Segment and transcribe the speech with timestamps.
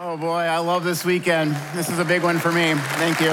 [0.00, 1.56] Oh boy, I love this weekend.
[1.74, 2.72] This is a big one for me.
[2.72, 3.30] Thank you.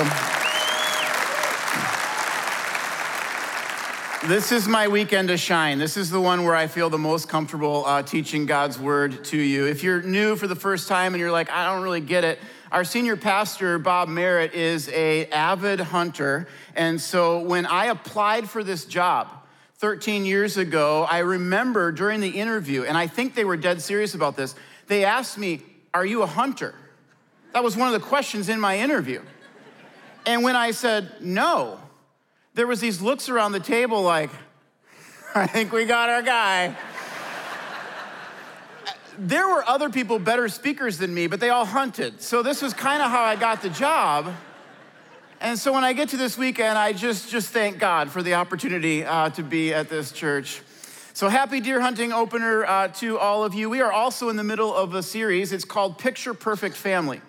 [4.27, 5.77] This is my weekend to shine.
[5.77, 9.37] This is the one where I feel the most comfortable uh, teaching God's word to
[9.37, 9.67] you.
[9.67, 12.39] If you're new for the first time and you're like, I don't really get it,
[12.71, 16.47] our senior pastor, Bob Merritt, is a avid hunter.
[16.75, 19.27] And so when I applied for this job
[19.75, 24.15] 13 years ago, I remember during the interview, and I think they were dead serious
[24.15, 24.55] about this,
[24.87, 25.61] they asked me,
[25.95, 26.75] Are you a hunter?
[27.53, 29.21] That was one of the questions in my interview.
[30.25, 31.79] And when I said no,
[32.53, 34.29] there was these looks around the table like,
[35.33, 36.75] I think we got our guy.
[39.17, 42.21] there were other people better speakers than me, but they all hunted.
[42.21, 44.33] So this was kind of how I got the job.
[45.39, 48.33] And so when I get to this weekend, I just, just thank God for the
[48.33, 50.61] opportunity uh, to be at this church.
[51.15, 53.69] So happy deer hunting opener uh, to all of you.
[53.69, 55.53] We are also in the middle of a series.
[55.53, 57.21] It's called Picture Perfect Family.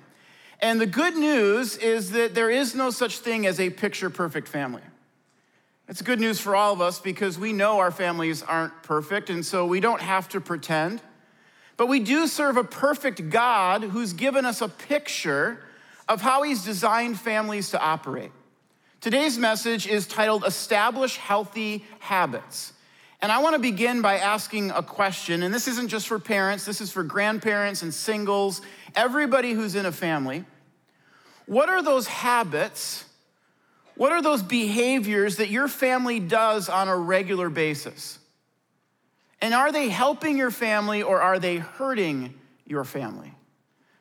[0.59, 4.49] And the good news is that there is no such thing as a picture perfect
[4.49, 4.83] family.
[5.87, 9.47] It's good news for all of us because we know our families aren't perfect, and
[9.47, 11.01] so we don't have to pretend.
[11.77, 15.61] But we do serve a perfect God who's given us a picture
[16.09, 18.33] of how He's designed families to operate.
[19.01, 22.73] Today's message is titled Establish Healthy Habits.
[23.23, 26.65] And I want to begin by asking a question, and this isn't just for parents,
[26.65, 28.61] this is for grandparents and singles,
[28.95, 30.45] everybody who's in a family.
[31.47, 33.07] What are those habits
[33.97, 38.19] what are those behaviors that your family does on a regular basis?
[39.41, 42.35] And are they helping your family or are they hurting
[42.67, 43.33] your family?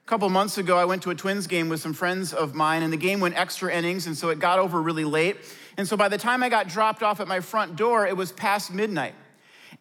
[0.06, 2.84] A couple months ago, I went to a Twins game with some friends of mine,
[2.84, 5.38] and the game went extra innings, and so it got over really late.
[5.78, 8.32] And so by the time I got dropped off at my front door, it was
[8.32, 9.14] past midnight.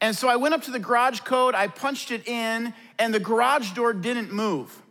[0.01, 3.21] And so I went up to the garage code, I punched it in, and the
[3.21, 4.83] garage door didn't move.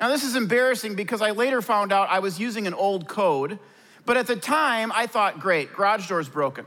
[0.00, 3.58] Now, this is embarrassing because I later found out I was using an old code.
[4.06, 6.64] But at the time, I thought, great, garage door's broken.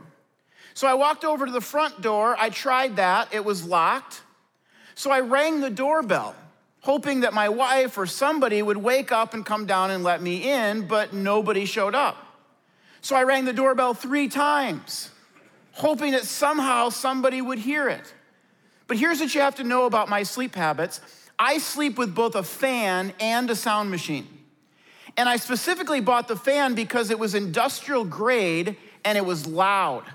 [0.75, 2.35] So I walked over to the front door.
[2.39, 4.21] I tried that, it was locked.
[4.95, 6.35] So I rang the doorbell,
[6.81, 10.51] hoping that my wife or somebody would wake up and come down and let me
[10.51, 12.22] in, but nobody showed up.
[13.03, 15.11] So I rang the doorbell three times,
[15.73, 18.13] hoping that somehow somebody would hear it.
[18.87, 21.01] But here's what you have to know about my sleep habits
[21.37, 24.25] I sleep with both a fan and a sound machine.
[25.17, 30.05] And I specifically bought the fan because it was industrial grade and it was loud.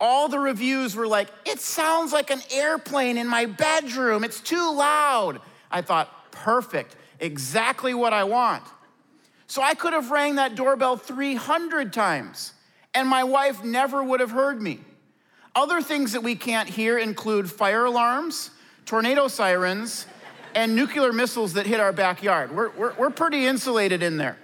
[0.00, 4.22] All the reviews were like, it sounds like an airplane in my bedroom.
[4.22, 5.40] It's too loud.
[5.72, 8.62] I thought, perfect, exactly what I want.
[9.52, 12.54] So I could have rang that doorbell 300 times
[12.94, 14.80] and my wife never would have heard me.
[15.54, 18.48] Other things that we can't hear include fire alarms,
[18.86, 20.06] tornado sirens,
[20.54, 22.56] and nuclear missiles that hit our backyard.
[22.56, 24.38] We're, we're, we're pretty insulated in there.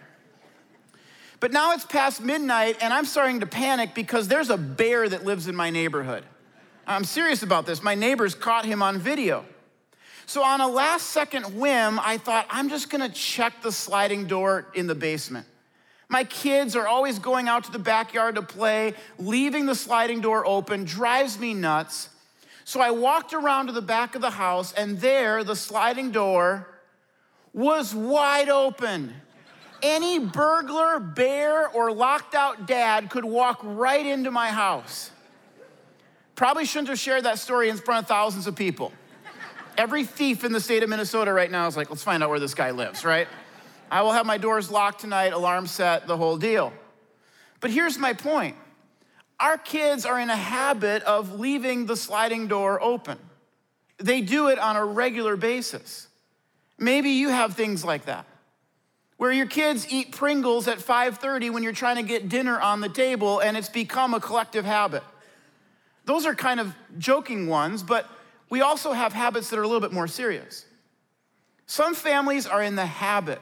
[1.41, 5.25] But now it's past midnight, and I'm starting to panic because there's a bear that
[5.25, 6.23] lives in my neighborhood.
[6.87, 7.83] I'm serious about this.
[7.83, 9.47] My neighbors caught him on video.
[10.29, 14.67] So, on a last second whim, I thought, I'm just gonna check the sliding door
[14.75, 15.47] in the basement.
[16.11, 20.45] My kids are always going out to the backyard to play, leaving the sliding door
[20.45, 22.11] open drives me nuts.
[22.67, 26.69] So I walked around to the back of the house, and there, the sliding door
[27.55, 29.15] was wide open.
[29.83, 35.11] Any burglar, bear, or locked out dad could walk right into my house.
[36.35, 38.93] Probably shouldn't have shared that story in front of thousands of people.
[39.79, 42.41] Every thief in the state of Minnesota right now is like, let's find out where
[42.41, 43.29] this guy lives, right?
[43.91, 46.73] I will have my doors locked tonight, alarm set, the whole deal.
[47.61, 48.57] But here's my point
[49.39, 53.19] our kids are in a habit of leaving the sliding door open.
[53.99, 56.09] They do it on a regular basis.
[56.77, 58.27] Maybe you have things like that.
[59.17, 62.89] Where your kids eat Pringles at 5:30 when you're trying to get dinner on the
[62.89, 65.05] table and it's become a collective habit.
[66.05, 68.09] Those are kind of joking ones, but
[68.51, 70.65] we also have habits that are a little bit more serious.
[71.67, 73.41] Some families are in the habit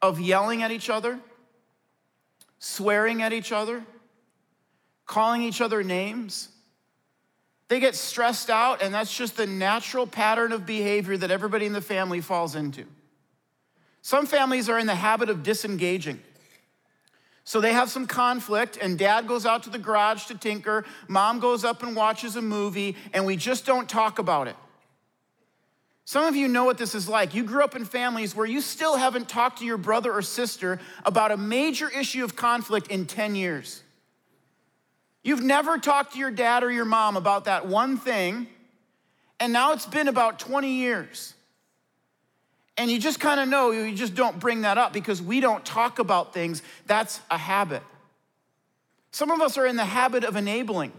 [0.00, 1.18] of yelling at each other,
[2.58, 3.82] swearing at each other,
[5.06, 6.48] calling each other names.
[7.68, 11.72] They get stressed out, and that's just the natural pattern of behavior that everybody in
[11.72, 12.84] the family falls into.
[14.02, 16.22] Some families are in the habit of disengaging.
[17.44, 21.40] So they have some conflict, and dad goes out to the garage to tinker, mom
[21.40, 24.56] goes up and watches a movie, and we just don't talk about it.
[26.06, 27.34] Some of you know what this is like.
[27.34, 30.80] You grew up in families where you still haven't talked to your brother or sister
[31.04, 33.82] about a major issue of conflict in 10 years.
[35.22, 38.46] You've never talked to your dad or your mom about that one thing,
[39.40, 41.34] and now it's been about 20 years.
[42.76, 45.64] And you just kind of know, you just don't bring that up because we don't
[45.64, 46.62] talk about things.
[46.86, 47.82] That's a habit.
[49.12, 50.92] Some of us are in the habit of enabling,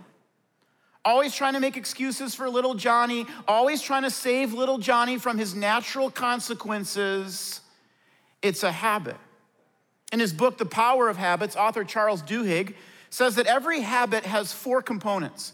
[1.04, 5.38] always trying to make excuses for little Johnny, always trying to save little Johnny from
[5.38, 7.60] his natural consequences.
[8.42, 9.18] It's a habit.
[10.13, 12.75] In his book, The Power of Habits, author Charles Duhigg
[13.10, 15.51] says that every habit has four components,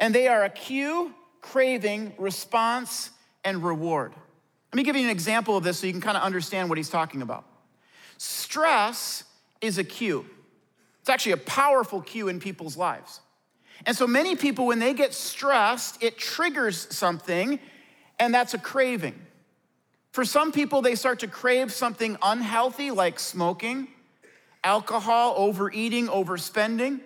[0.00, 3.10] and they are a cue, craving, response,
[3.44, 4.12] and reward.
[4.74, 6.78] Let me give you an example of this so you can kind of understand what
[6.78, 7.44] he's talking about.
[8.18, 9.22] Stress
[9.60, 10.26] is a cue.
[10.98, 13.20] It's actually a powerful cue in people's lives.
[13.86, 17.60] And so many people, when they get stressed, it triggers something,
[18.18, 19.14] and that's a craving.
[20.10, 23.86] For some people, they start to crave something unhealthy like smoking,
[24.64, 26.98] alcohol, overeating, overspending.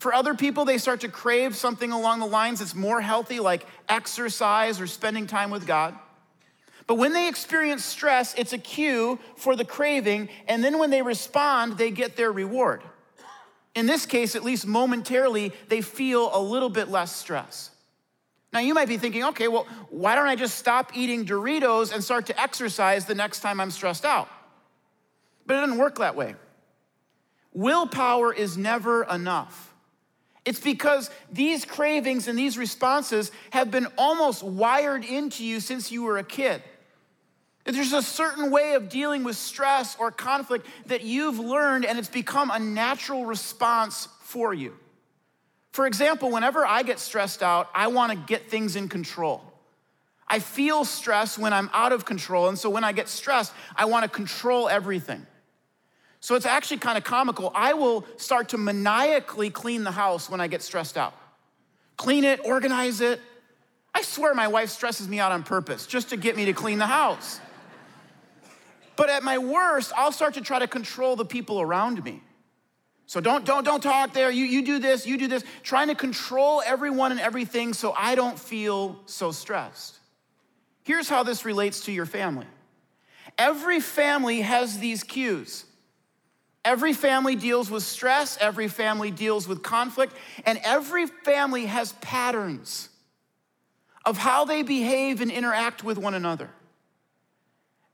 [0.00, 3.64] For other people, they start to crave something along the lines that's more healthy like
[3.88, 5.98] exercise or spending time with God.
[6.86, 11.02] But when they experience stress, it's a cue for the craving, and then when they
[11.02, 12.82] respond, they get their reward.
[13.74, 17.70] In this case, at least momentarily, they feel a little bit less stress.
[18.52, 22.02] Now, you might be thinking, okay, well, why don't I just stop eating Doritos and
[22.02, 24.28] start to exercise the next time I'm stressed out?
[25.44, 26.36] But it doesn't work that way.
[27.52, 29.74] Willpower is never enough.
[30.44, 36.04] It's because these cravings and these responses have been almost wired into you since you
[36.04, 36.62] were a kid.
[37.66, 42.08] There's a certain way of dealing with stress or conflict that you've learned, and it's
[42.08, 44.76] become a natural response for you.
[45.72, 49.42] For example, whenever I get stressed out, I want to get things in control.
[50.28, 53.84] I feel stress when I'm out of control, and so when I get stressed, I
[53.86, 55.26] want to control everything.
[56.20, 57.52] So it's actually kind of comical.
[57.54, 61.14] I will start to maniacally clean the house when I get stressed out.
[61.96, 63.20] Clean it, organize it.
[63.94, 66.78] I swear my wife stresses me out on purpose just to get me to clean
[66.78, 67.40] the house.
[68.96, 72.22] But at my worst, I'll start to try to control the people around me.
[73.06, 74.30] So don't, don't, don't talk there.
[74.30, 75.44] You, you do this, you do this.
[75.62, 79.98] Trying to control everyone and everything so I don't feel so stressed.
[80.82, 82.46] Here's how this relates to your family.
[83.38, 85.64] Every family has these cues.
[86.64, 90.12] Every family deals with stress, every family deals with conflict,
[90.44, 92.88] and every family has patterns
[94.04, 96.50] of how they behave and interact with one another.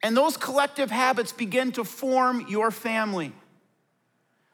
[0.03, 3.33] And those collective habits begin to form your family.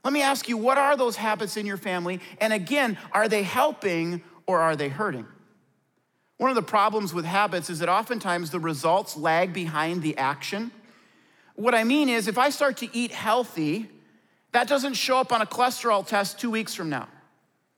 [0.05, 2.21] Let me ask you, what are those habits in your family?
[2.41, 5.27] And again, are they helping or are they hurting?
[6.37, 10.71] One of the problems with habits is that oftentimes the results lag behind the action.
[11.57, 13.91] What I mean is, if I start to eat healthy,
[14.53, 17.09] that doesn't show up on a cholesterol test two weeks from now.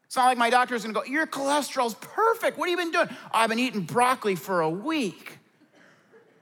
[0.05, 2.59] It's not like my doctor's gonna go, Your cholesterol's perfect.
[2.59, 3.09] What have you been doing?
[3.11, 5.40] Oh, I've been eating broccoli for a week.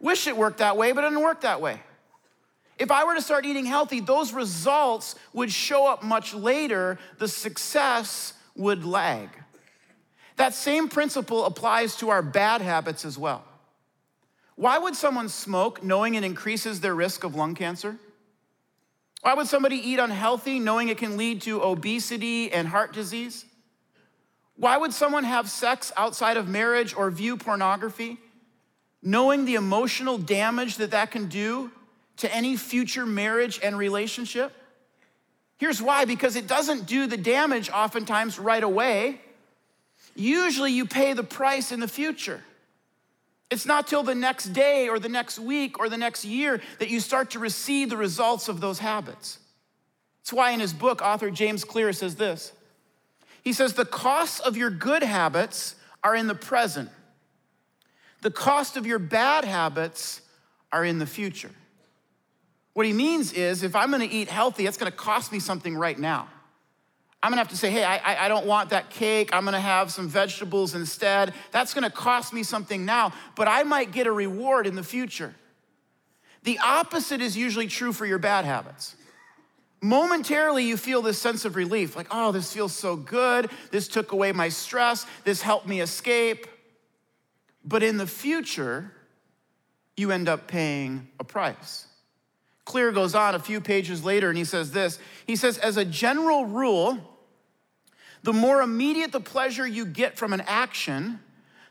[0.00, 1.80] Wish it worked that way, but it didn't work that way.
[2.78, 7.26] If I were to start eating healthy, those results would show up much later, the
[7.26, 9.28] success would lag.
[10.36, 13.44] That same principle applies to our bad habits as well.
[14.54, 17.96] Why would someone smoke knowing it increases their risk of lung cancer?
[19.22, 23.44] Why would somebody eat unhealthy knowing it can lead to obesity and heart disease?
[24.56, 28.18] Why would someone have sex outside of marriage or view pornography
[29.02, 31.70] knowing the emotional damage that that can do
[32.18, 34.52] to any future marriage and relationship?
[35.58, 39.20] Here's why because it doesn't do the damage oftentimes right away.
[40.14, 42.42] Usually you pay the price in the future.
[43.50, 46.90] It's not till the next day or the next week or the next year that
[46.90, 49.38] you start to receive the results of those habits.
[50.20, 52.52] That's why in his book, author James Clear says this.
[53.42, 56.90] He says, The costs of your good habits are in the present,
[58.22, 60.22] the cost of your bad habits
[60.72, 61.50] are in the future.
[62.74, 65.98] What he means is if I'm gonna eat healthy, it's gonna cost me something right
[65.98, 66.28] now.
[67.22, 69.30] I'm gonna have to say, hey, I, I don't want that cake.
[69.32, 71.34] I'm gonna have some vegetables instead.
[71.50, 75.34] That's gonna cost me something now, but I might get a reward in the future.
[76.44, 78.94] The opposite is usually true for your bad habits.
[79.80, 83.50] Momentarily, you feel this sense of relief like, oh, this feels so good.
[83.70, 85.06] This took away my stress.
[85.24, 86.46] This helped me escape.
[87.68, 88.90] But in the future,
[89.94, 91.86] you end up paying a price.
[92.64, 95.84] Clear goes on a few pages later and he says this He says, as a
[95.84, 96.98] general rule,
[98.22, 101.20] the more immediate the pleasure you get from an action,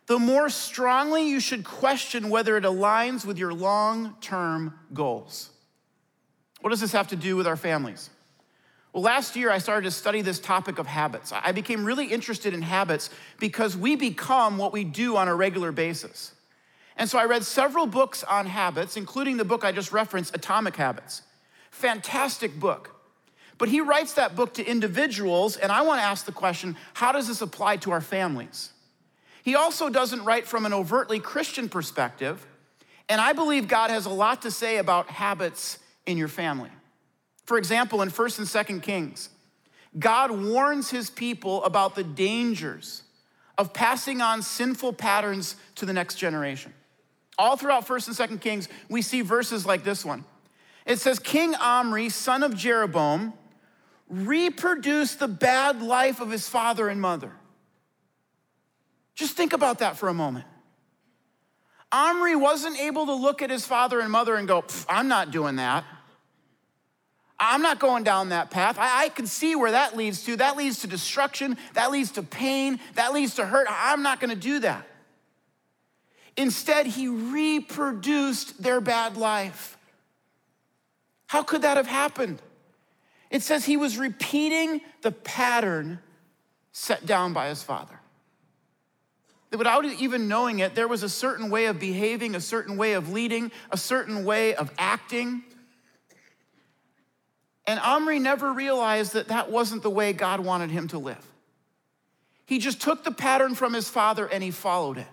[0.06, 5.50] the more strongly you should question whether it aligns with your long term goals.
[6.62, 8.12] What does this have to do with our families?
[8.94, 11.32] Well, last year I started to study this topic of habits.
[11.32, 15.72] I became really interested in habits because we become what we do on a regular
[15.72, 16.34] basis.
[16.96, 20.76] And so I read several books on habits, including the book I just referenced, Atomic
[20.76, 21.22] Habits.
[21.70, 22.96] Fantastic book.
[23.58, 27.12] But he writes that book to individuals, and I want to ask the question how
[27.12, 28.72] does this apply to our families?
[29.44, 32.46] He also doesn't write from an overtly Christian perspective,
[33.10, 36.70] and I believe God has a lot to say about habits in your family.
[37.48, 39.30] For example, in 1st and 2nd Kings,
[39.98, 43.04] God warns his people about the dangers
[43.58, 46.74] of passing on sinful patterns to the next generation.
[47.40, 50.26] All throughout 1st and 2nd Kings, we see verses like this one.
[50.86, 53.32] It says, King Omri, son of Jeroboam,
[54.10, 57.32] reproduced the bad life of his father and mother.
[59.16, 60.46] Just think about that for a moment.
[61.94, 65.56] Omri wasn't able to look at his father and mother and go, I'm not doing
[65.56, 65.86] that.
[67.40, 68.78] I'm not going down that path.
[68.80, 70.36] I, I, can see where that leads to.
[70.38, 71.58] That leads to destruction.
[71.74, 72.80] That leads to pain.
[72.96, 73.68] That leads to hurt.
[73.70, 74.88] I'm not going to do that.
[76.36, 79.78] Instead, he reproduced their bad life.
[81.28, 82.42] How could that have happened?
[83.30, 86.00] It says he was repeating the pattern
[86.72, 88.00] set down by his father.
[89.50, 92.94] That without even knowing it, there was a certain way of behaving, a certain way
[92.94, 95.44] of leading, a certain way of acting.
[97.68, 101.24] And Omri never realized that that wasn't the way God wanted him to live.
[102.46, 105.08] He just took the pattern from his father and he followed it.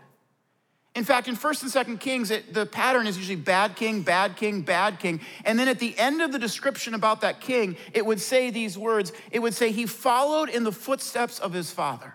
[0.95, 4.37] In fact, in 1st and 2nd Kings, it, the pattern is usually bad king, bad
[4.37, 5.21] king, bad king.
[5.45, 8.79] And then at the end of the description about that king, it would say these
[8.79, 12.15] words it would say, He followed in the footsteps of his father.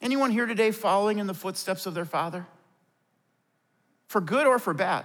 [0.00, 2.48] Anyone here today following in the footsteps of their father?
[4.08, 5.04] For good or for bad?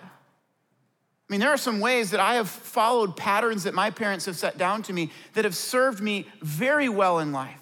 [1.30, 4.38] I mean, there are some ways that I have followed patterns that my parents have
[4.38, 7.60] set down to me that have served me very well in life.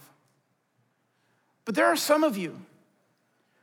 [1.65, 2.59] But there are some of you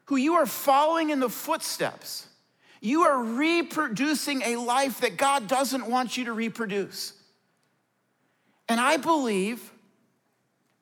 [0.07, 2.27] who you are following in the footsteps.
[2.81, 7.13] You are reproducing a life that God doesn't want you to reproduce.
[8.69, 9.73] And I believe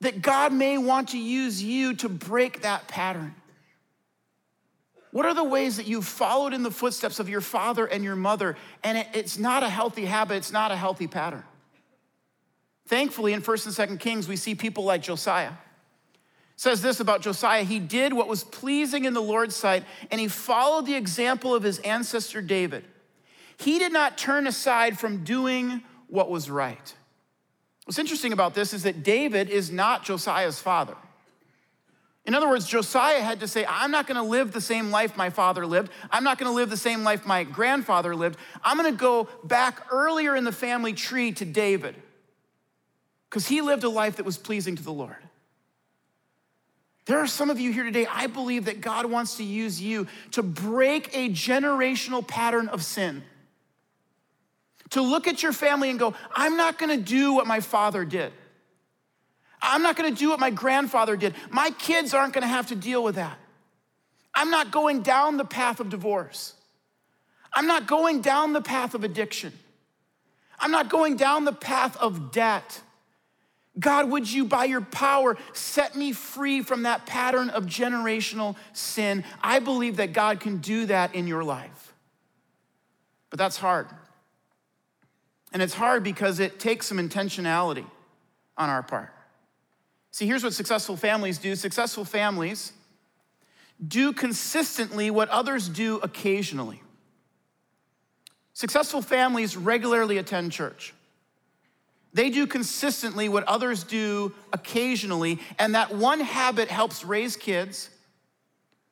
[0.01, 3.35] that God may want to use you to break that pattern.
[5.13, 8.17] What are the ways that you've followed in the footsteps of your father and your
[8.17, 11.45] mother, and it, it's not a healthy habit, it's not a healthy pattern?
[12.87, 15.51] Thankfully, in 1st and 2nd Kings, we see people like Josiah.
[15.51, 15.55] It
[16.57, 20.29] says this about Josiah He did what was pleasing in the Lord's sight, and he
[20.29, 22.85] followed the example of his ancestor David.
[23.57, 26.95] He did not turn aside from doing what was right.
[27.85, 30.97] What's interesting about this is that David is not Josiah's father.
[32.31, 35.31] In other words, Josiah had to say, I'm not gonna live the same life my
[35.31, 35.91] father lived.
[36.13, 38.39] I'm not gonna live the same life my grandfather lived.
[38.63, 41.97] I'm gonna go back earlier in the family tree to David
[43.29, 45.17] because he lived a life that was pleasing to the Lord.
[47.07, 50.07] There are some of you here today, I believe that God wants to use you
[50.31, 53.25] to break a generational pattern of sin
[54.91, 58.33] to look at your family and go, I'm not gonna do what my father did.
[59.63, 61.35] I'm not gonna do what my grandfather did.
[61.51, 63.39] My kids aren't gonna have to deal with that.
[64.35, 66.55] I'm not going down the path of divorce.
[67.53, 69.53] I'm not going down the path of addiction.
[70.59, 72.81] I'm not going down the path of debt.
[73.79, 79.25] God, would you, by your power, set me free from that pattern of generational sin?
[79.43, 81.95] I believe that God can do that in your life.
[83.31, 83.87] But that's hard.
[85.53, 87.87] And it's hard because it takes some intentionality
[88.57, 89.11] on our part.
[90.13, 92.73] See, here's what successful families do successful families
[93.87, 96.83] do consistently what others do occasionally.
[98.53, 100.93] Successful families regularly attend church.
[102.13, 107.89] They do consistently what others do occasionally, and that one habit helps raise kids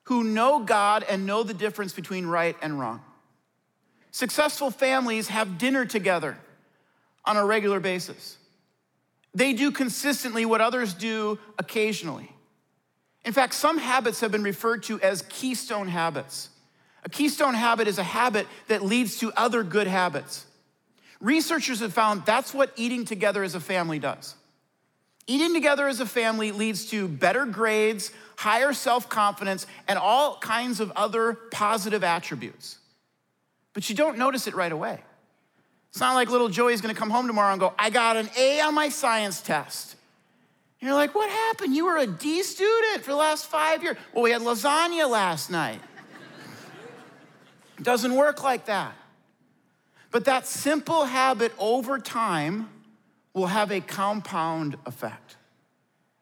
[0.05, 3.03] who know God and know the difference between right and wrong.
[4.11, 6.39] Successful families have dinner together
[7.27, 8.38] on a regular basis.
[9.35, 12.33] They do consistently what others do occasionally.
[13.25, 16.51] In fact, some habits have been referred to as keystone habits.
[17.05, 20.47] A keystone habit is a habit that leads to other good habits.
[21.21, 24.35] Researchers have found that's what eating together as a family does.
[25.27, 30.81] Eating together as a family leads to better grades, higher self confidence, and all kinds
[30.81, 32.79] of other positive attributes.
[33.75, 35.01] But you don't notice it right away.
[35.91, 38.61] It's not like little Joey's gonna come home tomorrow and go, I got an A
[38.61, 39.97] on my science test.
[40.81, 41.75] And you're like, what happened?
[41.75, 43.97] You were a D student for the last five years.
[44.13, 45.81] Well, we had lasagna last night.
[47.79, 48.95] it doesn't work like that.
[50.11, 52.71] But that simple habit over time
[53.35, 55.37] will have a compound effect.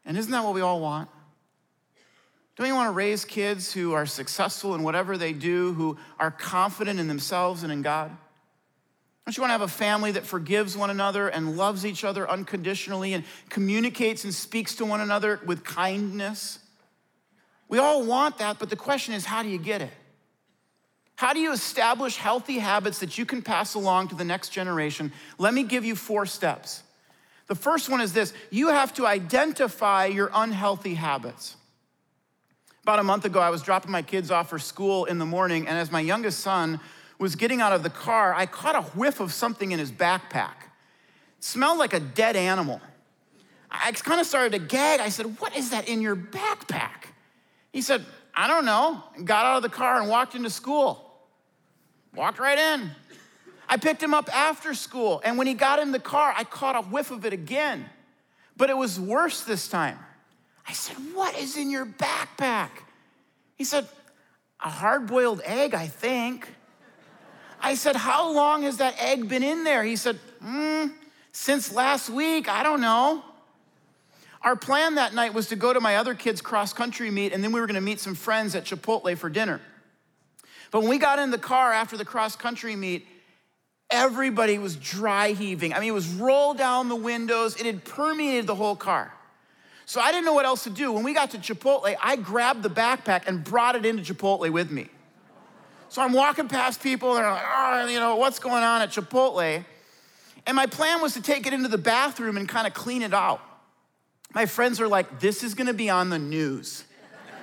[0.04, 1.10] And isn't that what we all want?
[2.56, 6.30] Don't you want to raise kids who are successful in whatever they do, who are
[6.30, 8.16] confident in themselves and in God?
[9.26, 12.30] Don't you want to have a family that forgives one another and loves each other
[12.30, 16.60] unconditionally and communicates and speaks to one another with kindness?
[17.68, 19.90] We all want that, but the question is how do you get it?
[21.16, 25.12] How do you establish healthy habits that you can pass along to the next generation?
[25.38, 26.84] Let me give you four steps.
[27.48, 31.56] The first one is this you have to identify your unhealthy habits.
[32.84, 35.66] About a month ago, I was dropping my kids off for school in the morning,
[35.66, 36.78] and as my youngest son
[37.18, 40.54] was getting out of the car, I caught a whiff of something in his backpack.
[41.38, 42.80] It smelled like a dead animal.
[43.70, 45.00] I kind of started to gag.
[45.00, 47.10] I said, What is that in your backpack?
[47.72, 48.04] He said,
[48.34, 49.02] I don't know.
[49.24, 51.02] Got out of the car and walked into school.
[52.14, 52.90] Walked right in.
[53.68, 56.76] I picked him up after school, and when he got in the car, I caught
[56.76, 57.86] a whiff of it again.
[58.56, 59.98] But it was worse this time.
[60.68, 62.70] I said, What is in your backpack?
[63.56, 63.88] He said,
[64.60, 66.48] A hard boiled egg, I think.
[67.60, 69.82] I said, How long has that egg been in there?
[69.82, 70.92] He said, mm,
[71.32, 73.22] Since last week, I don't know.
[74.42, 77.42] Our plan that night was to go to my other kids' cross country meet, and
[77.42, 79.60] then we were gonna meet some friends at Chipotle for dinner.
[80.70, 83.06] But when we got in the car after the cross country meet,
[83.90, 85.72] everybody was dry heaving.
[85.72, 89.12] I mean, it was rolled down the windows, it had permeated the whole car.
[89.84, 90.90] So I didn't know what else to do.
[90.90, 94.70] When we got to Chipotle, I grabbed the backpack and brought it into Chipotle with
[94.70, 94.88] me.
[95.96, 99.64] So I'm walking past people, they're like, oh, you know, what's going on at Chipotle?
[100.46, 103.14] And my plan was to take it into the bathroom and kind of clean it
[103.14, 103.40] out.
[104.34, 106.84] My friends are like, this is gonna be on the news.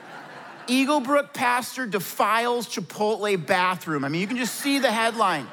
[0.67, 4.05] Eaglebrook pastor defiles Chipotle bathroom.
[4.05, 5.47] I mean, you can just see the headline.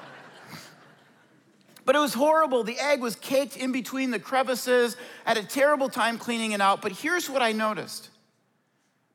[1.87, 2.65] But it was horrible.
[2.65, 4.99] The egg was caked in between the crevices.
[5.25, 6.83] I had a terrible time cleaning it out.
[6.83, 8.11] But here's what I noticed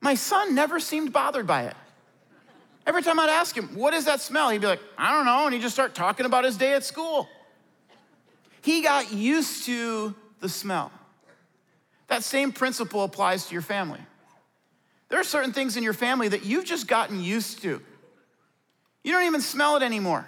[0.00, 1.76] my son never seemed bothered by it.
[2.86, 4.50] Every time I'd ask him, What is that smell?
[4.50, 5.46] He'd be like, I don't know.
[5.46, 7.28] And he'd just start talking about his day at school.
[8.62, 10.92] He got used to the smell.
[12.08, 14.00] That same principle applies to your family.
[15.08, 17.80] There are certain things in your family that you've just gotten used to.
[19.04, 20.26] You don't even smell it anymore.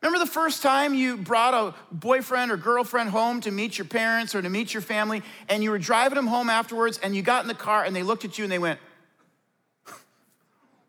[0.00, 4.34] Remember the first time you brought a boyfriend or girlfriend home to meet your parents
[4.34, 7.42] or to meet your family, and you were driving them home afterwards, and you got
[7.42, 8.78] in the car and they looked at you and they went,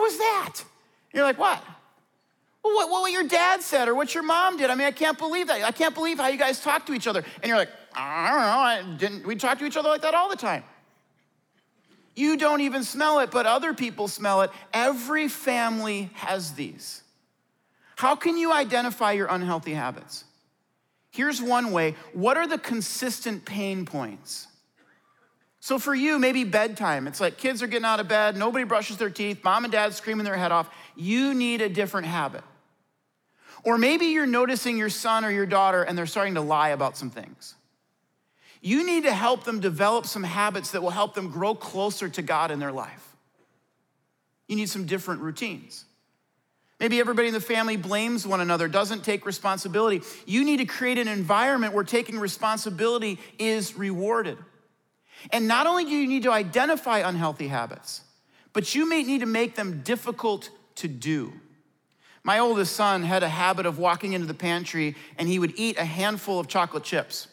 [0.00, 0.60] was that?
[1.12, 1.62] You're like, What?
[2.64, 4.70] Well, what, what your dad said or what your mom did.
[4.70, 5.62] I mean, I can't believe that.
[5.62, 7.24] I can't believe how you guys talk to each other.
[7.42, 8.92] And you're like, I don't know.
[8.92, 10.62] I didn't, we talk to each other like that all the time.
[12.14, 14.50] You don't even smell it, but other people smell it.
[14.72, 17.02] Every family has these.
[17.96, 20.24] How can you identify your unhealthy habits?
[21.10, 24.46] Here's one way what are the consistent pain points?
[25.64, 27.06] So, for you, maybe bedtime.
[27.06, 29.94] It's like kids are getting out of bed, nobody brushes their teeth, mom and dad
[29.94, 30.68] screaming their head off.
[30.96, 32.42] You need a different habit.
[33.62, 36.96] Or maybe you're noticing your son or your daughter and they're starting to lie about
[36.96, 37.54] some things.
[38.60, 42.22] You need to help them develop some habits that will help them grow closer to
[42.22, 43.14] God in their life.
[44.48, 45.84] You need some different routines.
[46.80, 50.02] Maybe everybody in the family blames one another, doesn't take responsibility.
[50.26, 54.38] You need to create an environment where taking responsibility is rewarded.
[55.30, 58.02] And not only do you need to identify unhealthy habits,
[58.52, 61.32] but you may need to make them difficult to do.
[62.24, 65.78] My oldest son had a habit of walking into the pantry and he would eat
[65.78, 67.28] a handful of chocolate chips.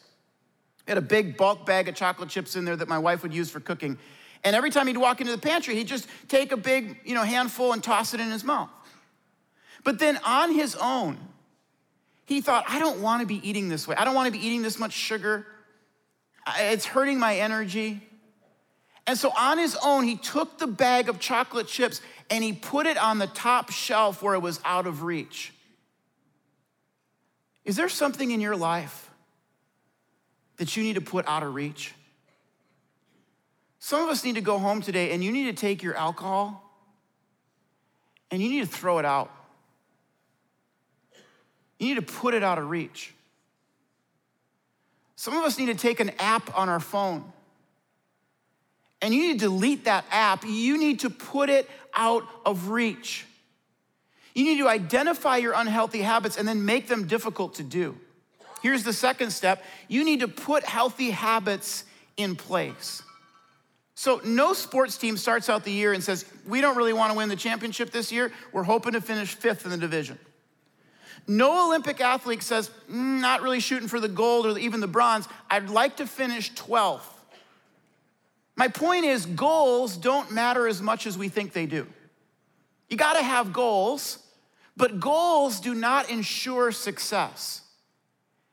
[0.84, 3.32] He had a big bulk bag of chocolate chips in there that my wife would
[3.32, 3.98] use for cooking.
[4.42, 7.22] And every time he'd walk into the pantry, he'd just take a big, you know,
[7.22, 8.70] handful and toss it in his mouth.
[9.84, 11.18] But then on his own,
[12.24, 13.96] he thought, I don't want to be eating this way.
[13.96, 15.46] I don't want to be eating this much sugar.
[16.58, 18.02] It's hurting my energy.
[19.06, 22.00] And so on his own, he took the bag of chocolate chips
[22.30, 25.52] and he put it on the top shelf where it was out of reach.
[27.64, 29.10] Is there something in your life
[30.56, 31.94] that you need to put out of reach?
[33.78, 36.62] Some of us need to go home today and you need to take your alcohol
[38.30, 39.30] and you need to throw it out.
[41.78, 43.14] You need to put it out of reach.
[45.20, 47.30] Some of us need to take an app on our phone
[49.02, 50.46] and you need to delete that app.
[50.46, 53.26] You need to put it out of reach.
[54.34, 57.98] You need to identify your unhealthy habits and then make them difficult to do.
[58.62, 61.84] Here's the second step you need to put healthy habits
[62.16, 63.02] in place.
[63.96, 67.18] So, no sports team starts out the year and says, We don't really want to
[67.18, 68.32] win the championship this year.
[68.52, 70.18] We're hoping to finish fifth in the division.
[71.26, 75.28] No Olympic athlete says, mm, not really shooting for the gold or even the bronze.
[75.50, 77.02] I'd like to finish 12th.
[78.56, 81.86] My point is, goals don't matter as much as we think they do.
[82.88, 84.18] You gotta have goals,
[84.76, 87.62] but goals do not ensure success.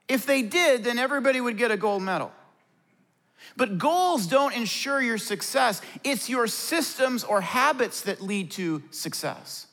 [0.08, 2.32] If they did, then everybody would get a gold medal.
[3.56, 9.67] But goals don't ensure your success, it's your systems or habits that lead to success.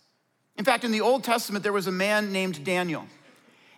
[0.57, 3.05] In fact, in the Old Testament, there was a man named Daniel.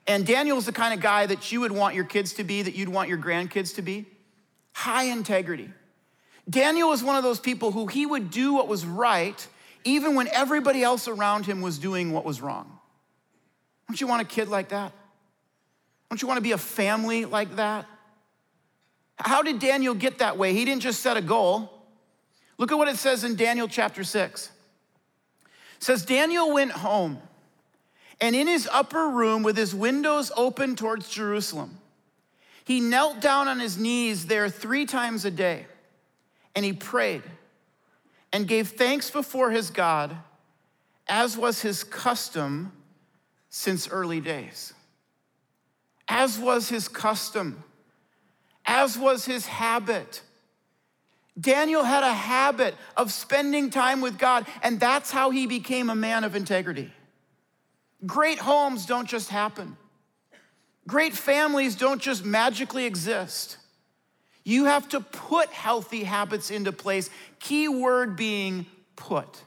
[0.05, 2.75] And Daniel's the kind of guy that you would want your kids to be, that
[2.75, 4.05] you'd want your grandkids to be.
[4.73, 5.69] High integrity.
[6.49, 9.47] Daniel was one of those people who he would do what was right
[9.83, 12.77] even when everybody else around him was doing what was wrong.
[13.87, 14.91] Don't you want a kid like that?
[16.09, 17.85] Don't you want to be a family like that?
[19.17, 20.53] How did Daniel get that way?
[20.53, 21.71] He didn't just set a goal.
[22.57, 24.51] Look at what it says in Daniel chapter 6.
[25.79, 27.19] Says Daniel went home
[28.19, 31.77] and in his upper room with his windows open towards Jerusalem,
[32.65, 35.65] he knelt down on his knees there 3 times a day
[36.55, 37.23] and he prayed
[38.33, 40.15] and gave thanks before his God
[41.07, 42.73] as was his custom
[43.49, 44.73] since early days.
[46.07, 47.63] As was his custom
[48.65, 50.21] as was his habit.
[51.39, 55.95] Daniel had a habit of spending time with God, and that's how he became a
[55.95, 56.91] man of integrity.
[58.06, 59.78] Great homes don't just happen,
[60.88, 63.58] great families don't just magically exist.
[64.43, 69.43] You have to put healthy habits into place, key word being put.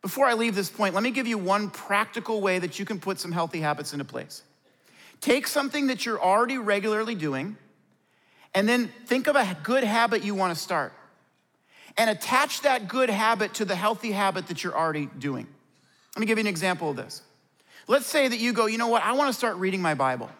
[0.00, 3.00] Before I leave this point, let me give you one practical way that you can
[3.00, 4.42] put some healthy habits into place.
[5.20, 7.58] Take something that you're already regularly doing
[8.54, 10.92] and then think of a good habit you want to start
[11.96, 15.46] and attach that good habit to the healthy habit that you're already doing.
[16.14, 17.22] Let me give you an example of this.
[17.86, 20.30] Let's say that you go, you know what, I want to start reading my Bible.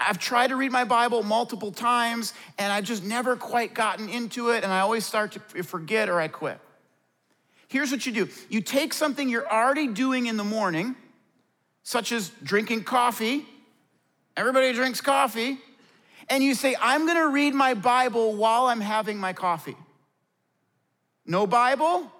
[0.00, 4.50] I've tried to read my Bible multiple times and I've just never quite gotten into
[4.50, 6.58] it and I always start to forget or I quit.
[7.66, 10.96] Here's what you do you take something you're already doing in the morning,
[11.82, 13.44] such as drinking coffee.
[14.36, 15.58] Everybody drinks coffee
[16.30, 19.76] and you say, I'm gonna read my Bible while I'm having my coffee.
[21.26, 22.10] No Bible,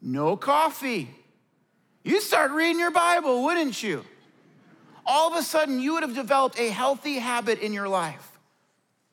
[0.00, 1.10] no coffee.
[2.02, 4.04] You start reading your Bible, wouldn't you?
[5.06, 8.38] All of a sudden, you would have developed a healthy habit in your life.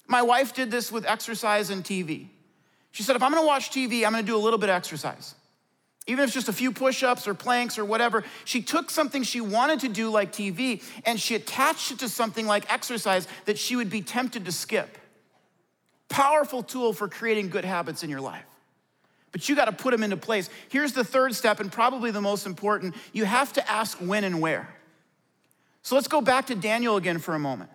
[0.07, 2.27] My wife did this with exercise and TV.
[2.91, 5.35] She said, if I'm gonna watch TV, I'm gonna do a little bit of exercise
[6.07, 9.23] even if it's just a few push ups or planks or whatever, she took something
[9.23, 13.59] she wanted to do, like TV, and she attached it to something like exercise that
[13.59, 14.97] she would be tempted to skip.
[16.07, 18.45] Powerful tool for creating good habits in your life.
[19.33, 20.49] But you got to put them into place.
[20.69, 24.39] Here's the third step, and probably the most important you have to ask when and
[24.39, 24.73] where.
[25.81, 27.69] So let's go back to Daniel again for a moment.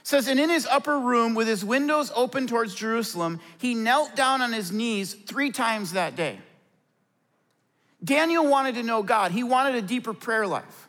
[0.00, 4.16] It says, and in his upper room, with his windows open towards Jerusalem, he knelt
[4.16, 6.40] down on his knees three times that day.
[8.04, 10.88] Daniel wanted to know God, he wanted a deeper prayer life.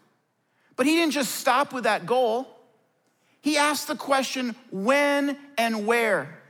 [0.75, 2.47] But he didn't just stop with that goal.
[3.41, 6.41] He asked the question, when and where?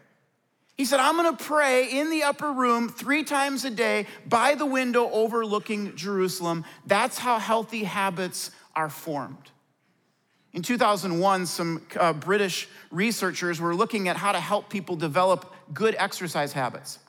[0.77, 4.65] He said, I'm gonna pray in the upper room three times a day by the
[4.65, 6.65] window overlooking Jerusalem.
[6.85, 9.51] That's how healthy habits are formed.
[10.51, 15.95] In 2001, some uh, British researchers were looking at how to help people develop good
[15.97, 16.99] exercise habits.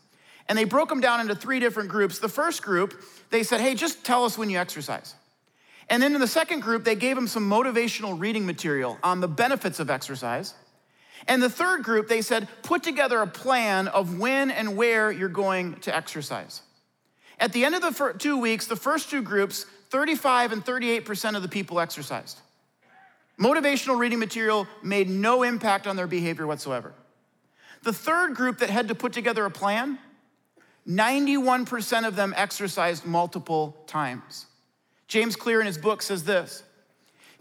[0.49, 2.19] And they broke them down into three different groups.
[2.19, 2.95] The first group,
[3.31, 5.15] they said, hey, just tell us when you exercise.
[5.89, 9.29] And then in the second group, they gave them some motivational reading material on the
[9.29, 10.55] benefits of exercise.
[11.29, 15.29] And the third group, they said, put together a plan of when and where you're
[15.29, 16.63] going to exercise.
[17.39, 21.43] At the end of the two weeks, the first two groups, 35 and 38% of
[21.43, 22.41] the people exercised.
[23.39, 26.95] Motivational reading material made no impact on their behavior whatsoever.
[27.83, 29.99] The third group that had to put together a plan,
[30.89, 34.47] 91% of them exercised multiple times.
[35.09, 36.63] James Clear in his book says this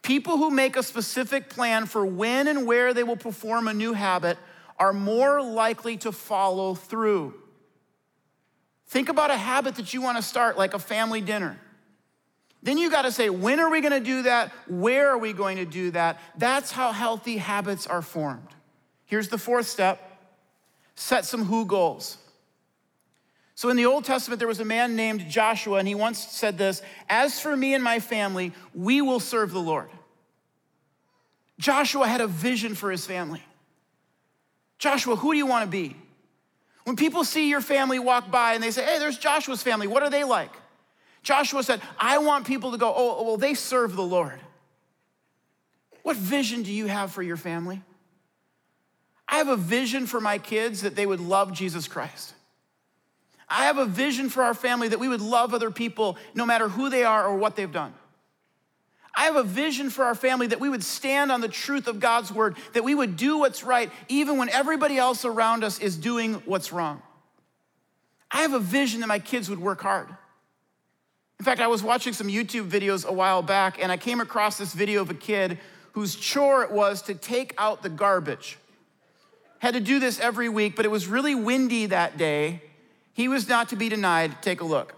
[0.01, 3.93] People who make a specific plan for when and where they will perform a new
[3.93, 4.37] habit
[4.77, 7.33] are more likely to follow through.
[8.87, 11.59] Think about a habit that you want to start, like a family dinner.
[12.61, 14.51] Then you got to say, when are we going to do that?
[14.67, 16.19] Where are we going to do that?
[16.37, 18.47] That's how healthy habits are formed.
[19.05, 20.01] Here's the fourth step
[20.95, 22.17] set some who goals.
[23.55, 26.57] So in the Old Testament, there was a man named Joshua, and he once said
[26.57, 29.89] this As for me and my family, we will serve the Lord.
[31.57, 33.41] Joshua had a vision for his family.
[34.77, 35.95] Joshua, who do you want to be?
[36.83, 40.03] When people see your family walk by and they say, Hey, there's Joshua's family, what
[40.03, 40.51] are they like?
[41.23, 44.39] Joshua said, I want people to go, Oh, oh well, they serve the Lord.
[46.03, 47.81] What vision do you have for your family?
[49.27, 52.33] I have a vision for my kids that they would love Jesus Christ.
[53.47, 56.67] I have a vision for our family that we would love other people no matter
[56.67, 57.93] who they are or what they've done.
[59.15, 61.99] I have a vision for our family that we would stand on the truth of
[61.99, 65.95] God's word, that we would do what's right even when everybody else around us is
[65.95, 67.01] doing what's wrong.
[68.29, 70.09] I have a vision that my kids would work hard.
[71.39, 74.57] In fact, I was watching some YouTube videos a while back and I came across
[74.57, 75.59] this video of a kid
[75.93, 78.57] whose chore it was to take out the garbage.
[79.59, 82.61] Had to do this every week, but it was really windy that day.
[83.15, 84.41] He was not to be denied.
[84.41, 84.93] Take a look.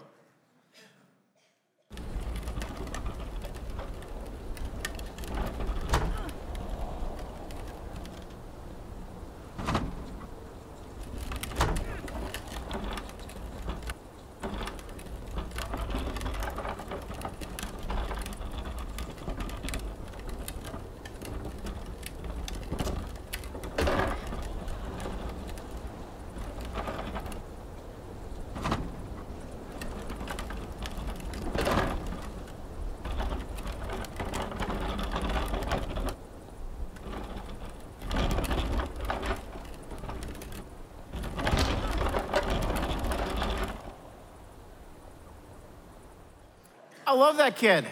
[47.08, 47.86] I love that kid.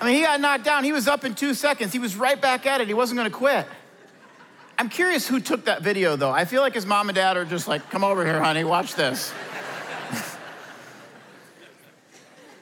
[0.00, 0.82] I mean, he got knocked down.
[0.82, 1.92] He was up in two seconds.
[1.92, 2.88] He was right back at it.
[2.88, 3.66] He wasn't going to quit.
[4.78, 6.30] I'm curious who took that video, though.
[6.30, 8.94] I feel like his mom and dad are just like, come over here, honey, watch
[8.94, 9.30] this.
[10.10, 10.14] a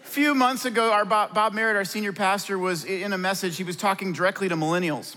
[0.02, 3.56] few months ago, our Bob, Bob Merritt, our senior pastor, was in a message.
[3.56, 5.14] He was talking directly to millennials.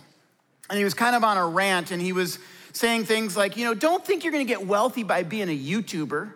[0.70, 2.38] And he was kind of on a rant, and he was
[2.72, 5.58] saying things like, you know, don't think you're going to get wealthy by being a
[5.58, 6.34] YouTuber.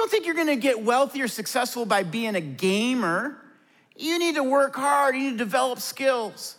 [0.00, 3.36] Don't think you're gonna get wealthy or successful by being a gamer.
[3.98, 6.56] You need to work hard, you need to develop skills.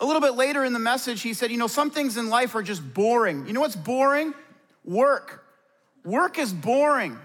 [0.00, 2.54] A little bit later in the message, he said, You know, some things in life
[2.54, 3.46] are just boring.
[3.46, 4.32] You know what's boring?
[4.82, 5.44] Work.
[6.06, 7.18] Work is boring.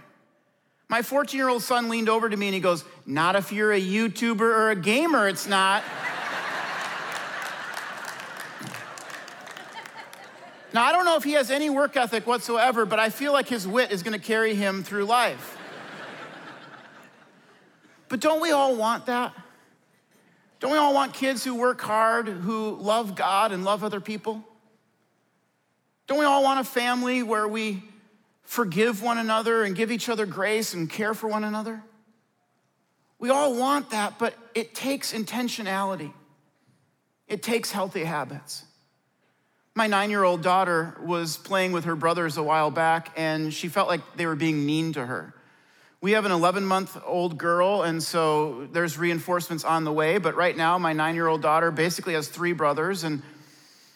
[0.90, 3.72] My 14 year old son leaned over to me and he goes, Not if you're
[3.72, 5.84] a YouTuber or a gamer, it's not.
[10.74, 13.48] Now, I don't know if he has any work ethic whatsoever, but I feel like
[13.48, 15.58] his wit is gonna carry him through life.
[18.08, 19.34] but don't we all want that?
[20.60, 24.44] Don't we all want kids who work hard, who love God and love other people?
[26.06, 27.84] Don't we all want a family where we
[28.44, 31.82] forgive one another and give each other grace and care for one another?
[33.20, 36.14] We all want that, but it takes intentionality.
[37.28, 38.64] It takes healthy habits.
[39.80, 43.70] My nine year old daughter was playing with her brothers a while back, and she
[43.70, 45.34] felt like they were being mean to her.
[46.02, 50.18] We have an 11 month old girl, and so there's reinforcements on the way.
[50.18, 53.06] But right now, my nine year old daughter basically has three brothers.
[53.06, 53.22] And,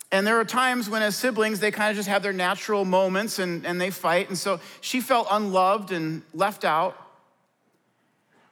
[0.10, 3.38] and there are times when, as siblings, they kind of just have their natural moments
[3.38, 4.30] and, and they fight.
[4.30, 6.96] And so she felt unloved and left out.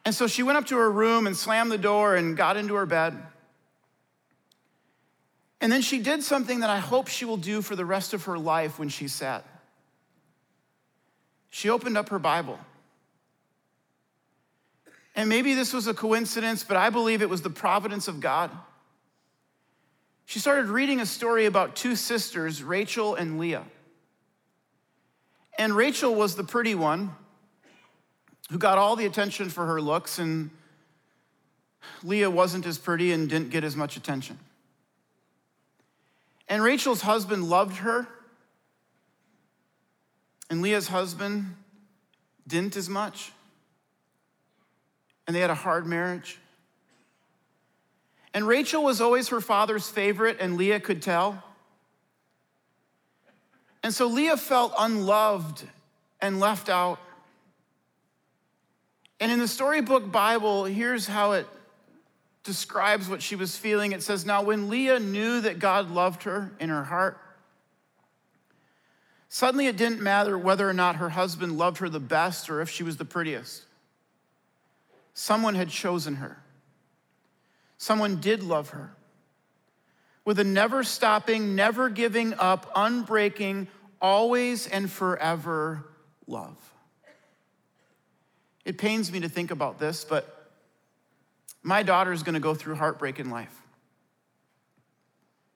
[0.04, 2.74] And so she went up to her room and slammed the door and got into
[2.74, 3.16] her bed.
[5.62, 8.24] And then she did something that I hope she will do for the rest of
[8.24, 9.44] her life when she's sad.
[11.50, 12.58] She opened up her Bible.
[15.14, 18.50] And maybe this was a coincidence, but I believe it was the providence of God.
[20.26, 23.64] She started reading a story about two sisters, Rachel and Leah.
[25.56, 27.14] And Rachel was the pretty one
[28.50, 30.50] who got all the attention for her looks, and
[32.02, 34.40] Leah wasn't as pretty and didn't get as much attention.
[36.52, 38.06] And Rachel's husband loved her,
[40.50, 41.56] and Leah's husband
[42.46, 43.32] didn't as much.
[45.26, 46.38] And they had a hard marriage.
[48.34, 51.42] And Rachel was always her father's favorite, and Leah could tell.
[53.82, 55.64] And so Leah felt unloved
[56.20, 56.98] and left out.
[59.20, 61.46] And in the storybook Bible, here's how it
[62.44, 63.92] describes what she was feeling.
[63.92, 67.18] It says, Now, when Leah knew that God loved her in her heart,
[69.28, 72.68] suddenly it didn't matter whether or not her husband loved her the best or if
[72.68, 73.64] she was the prettiest.
[75.14, 76.42] Someone had chosen her,
[77.78, 78.94] someone did love her.
[80.24, 83.66] With a never stopping, never giving up, unbreaking,
[84.00, 85.84] always and forever
[86.28, 86.56] love.
[88.64, 90.41] It pains me to think about this, but
[91.62, 93.62] my daughter is going to go through heartbreak in life.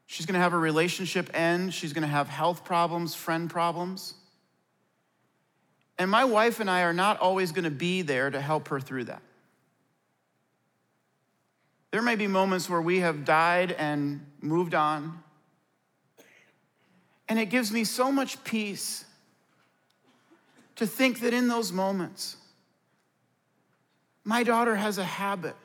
[0.07, 1.75] She's going to have a relationship end.
[1.75, 4.15] She's going to have health problems, friend problems.
[5.99, 8.79] And my wife and I are not always going to be there to help her
[8.79, 9.23] through that.
[11.91, 15.23] There may be moments where we have died and moved on.
[17.29, 19.05] And it gives me so much peace
[20.77, 22.37] to think that in those moments,
[24.23, 25.57] my daughter has a habit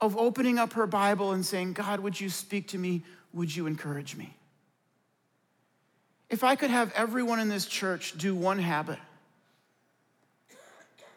[0.00, 3.04] of opening up her Bible and saying, God, would you speak to me?
[3.32, 4.36] Would you encourage me?
[6.28, 8.98] If I could have everyone in this church do one habit,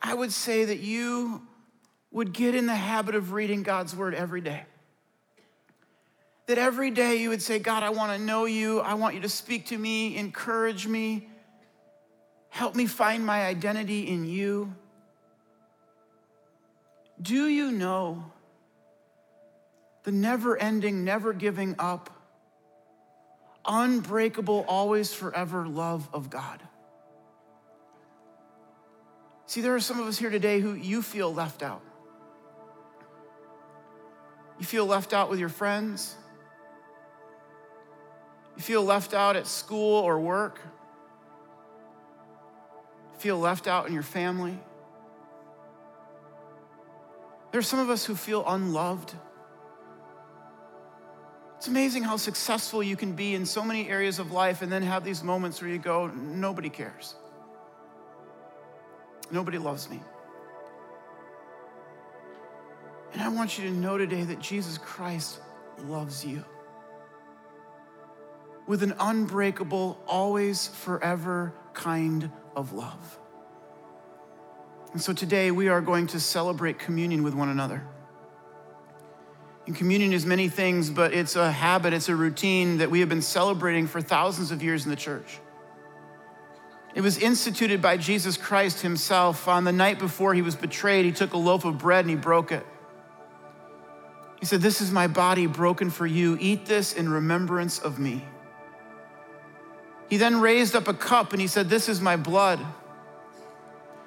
[0.01, 1.41] I would say that you
[2.11, 4.63] would get in the habit of reading God's word every day.
[6.47, 8.81] That every day you would say, God, I want to know you.
[8.81, 11.29] I want you to speak to me, encourage me,
[12.49, 14.73] help me find my identity in you.
[17.21, 18.31] Do you know
[20.03, 22.09] the never ending, never giving up,
[23.65, 26.61] unbreakable, always forever love of God?
[29.45, 31.81] See, there are some of us here today who you feel left out.
[34.59, 36.15] You feel left out with your friends.
[38.55, 40.59] You feel left out at school or work.
[43.13, 44.59] You feel left out in your family.
[47.51, 49.13] There are some of us who feel unloved.
[51.63, 54.81] It's amazing how successful you can be in so many areas of life and then
[54.81, 57.15] have these moments where you go, nobody cares.
[59.31, 60.01] Nobody loves me.
[63.13, 65.39] And I want you to know today that Jesus Christ
[65.85, 66.43] loves you
[68.67, 73.19] with an unbreakable, always, forever kind of love.
[74.91, 77.85] And so today we are going to celebrate communion with one another.
[79.65, 83.09] And communion is many things, but it's a habit, it's a routine that we have
[83.09, 85.39] been celebrating for thousands of years in the church.
[86.95, 89.47] It was instituted by Jesus Christ himself.
[89.47, 92.15] On the night before he was betrayed, he took a loaf of bread and he
[92.15, 92.65] broke it.
[94.39, 96.37] He said, This is my body broken for you.
[96.39, 98.25] Eat this in remembrance of me.
[100.09, 102.59] He then raised up a cup and he said, This is my blood,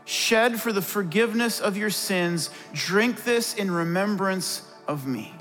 [0.04, 2.50] shed for the forgiveness of your sins.
[2.72, 5.35] Drink this in remembrance of me.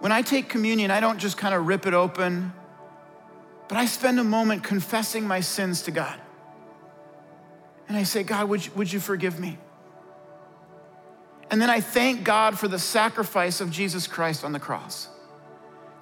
[0.00, 2.52] When I take communion, I don't just kind of rip it open,
[3.66, 6.18] but I spend a moment confessing my sins to God.
[7.88, 9.58] And I say, God, would you, would you forgive me?
[11.50, 15.08] And then I thank God for the sacrifice of Jesus Christ on the cross.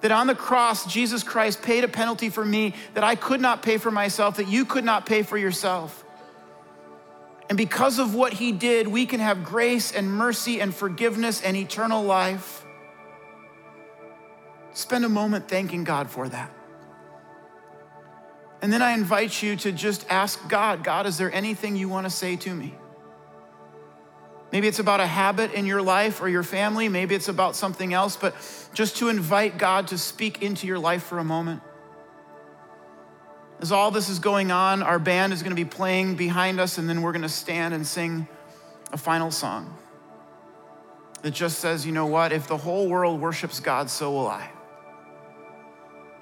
[0.01, 3.63] That on the cross, Jesus Christ paid a penalty for me that I could not
[3.63, 6.03] pay for myself, that you could not pay for yourself.
[7.49, 11.55] And because of what he did, we can have grace and mercy and forgiveness and
[11.55, 12.65] eternal life.
[14.77, 16.51] Spend a moment thanking God for that.
[18.61, 22.05] And then I invite you to just ask God God, is there anything you want
[22.05, 22.75] to say to me?
[24.51, 26.89] Maybe it's about a habit in your life or your family.
[26.89, 28.35] Maybe it's about something else, but
[28.75, 31.63] just to invite God to speak into your life for a moment.
[33.59, 36.77] As all this is going on, our band is going to be playing behind us,
[36.77, 38.27] and then we're going to stand and sing
[38.93, 39.75] a final song
[41.23, 42.31] that just says, you know what?
[42.31, 44.51] If the whole world worships God, so will I.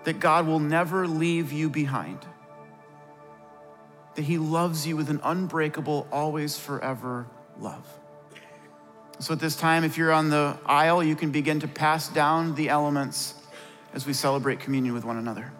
[0.06, 2.26] That God will never leave you behind.
[4.15, 7.28] That He loves you with an unbreakable, always, forever
[7.60, 7.86] love.
[9.20, 12.56] So at this time, if you're on the aisle, you can begin to pass down
[12.56, 13.34] the elements
[13.94, 15.52] as we celebrate communion with one another.